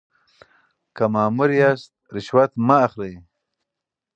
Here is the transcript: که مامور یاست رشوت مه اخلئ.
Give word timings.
که 0.95 1.03
مامور 1.13 1.49
یاست 1.61 1.91
رشوت 2.13 2.51
مه 2.67 2.75
اخلئ. 2.85 3.13